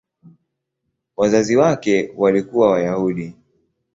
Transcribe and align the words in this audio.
Wazazi 1.17 1.55
wake 1.57 2.13
walikuwa 2.17 2.69
Wayahudi. 2.71 3.33